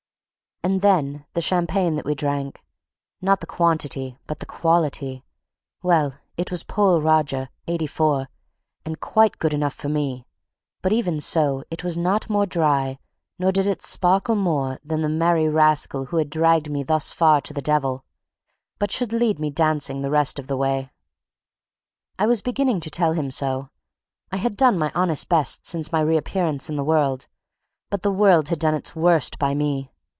And 0.63 0.83
then 0.83 1.25
the 1.33 1.41
champagne 1.41 1.95
that 1.95 2.05
we 2.05 2.13
drank, 2.13 2.63
not 3.19 3.39
the 3.39 3.47
quantity 3.47 4.19
but 4.27 4.39
the 4.39 4.45
quality! 4.45 5.23
Well, 5.81 6.19
it 6.37 6.51
was 6.51 6.63
Pol 6.63 7.01
Roger, 7.01 7.49
'84, 7.65 8.29
and 8.85 8.99
quite 8.99 9.39
good 9.39 9.55
enough 9.55 9.73
for 9.73 9.89
me; 9.89 10.27
but 10.83 10.93
even 10.93 11.19
so 11.19 11.63
it 11.71 11.83
was 11.83 11.97
not 11.97 12.29
more 12.29 12.45
dry, 12.45 12.99
nor 13.39 13.51
did 13.51 13.65
it 13.65 13.81
sparkle 13.81 14.35
more, 14.35 14.77
than 14.85 15.01
the 15.01 15.09
merry 15.09 15.49
rascal 15.49 16.05
who 16.05 16.17
had 16.17 16.29
dragged 16.29 16.69
me 16.69 16.83
thus 16.83 17.09
far 17.11 17.41
to 17.41 17.55
the 17.55 17.61
devil, 17.63 18.05
but 18.77 18.91
should 18.91 19.11
lead 19.13 19.39
me 19.39 19.49
dancing 19.49 20.03
the 20.03 20.11
rest 20.11 20.37
of 20.37 20.45
the 20.45 20.55
way. 20.55 20.91
I 22.19 22.27
was 22.27 22.43
beginning 22.43 22.81
to 22.81 22.91
tell 22.91 23.13
him 23.13 23.31
so. 23.31 23.71
I 24.31 24.37
had 24.37 24.57
done 24.57 24.77
my 24.77 24.91
honest 24.93 25.27
best 25.27 25.65
since 25.65 25.91
my 25.91 26.01
reappearance 26.01 26.69
in 26.69 26.75
the 26.75 26.83
world; 26.83 27.27
but 27.89 28.03
the 28.03 28.13
world 28.13 28.49
had 28.49 28.59
done 28.59 28.75
its 28.75 28.95
worst 28.95 29.39
by 29.39 29.55
me. 29.55 29.87